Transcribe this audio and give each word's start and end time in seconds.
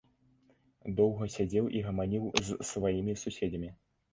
Доўга 0.99 1.27
сядзеў 1.35 1.69
і 1.81 1.83
гаманіў 1.89 2.25
з 2.49 2.59
сваімі 2.71 3.13
суседзямі. 3.27 3.69